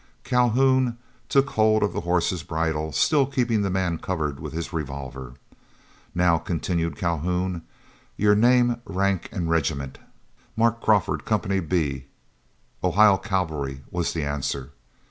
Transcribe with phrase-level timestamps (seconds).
[0.23, 0.97] Calhoun
[1.29, 5.35] took hold of the horse's bridle, still keeping the man covered with his revolver.
[6.15, 7.61] "Now," continued Calhoun,
[8.17, 9.99] "your name, rank, and regiment."
[10.57, 12.05] "Mark Crawford, Captain Company B, —th
[12.83, 14.71] Ohio Cavalry," was the answer.